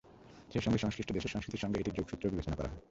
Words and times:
সেই 0.51 0.61
সঙ্গে 0.61 0.79
সংশ্লিষ্ট 0.79 1.09
দেশের 1.11 1.33
সংস্কৃতির 1.33 1.63
সঙ্গে 1.63 1.79
এটির 1.79 1.97
যোগসূত্রও 1.97 2.31
বিবেচনা 2.31 2.55
করা 2.55 2.69
হয়। 2.69 2.79